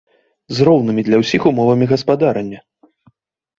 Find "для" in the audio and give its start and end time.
1.09-1.19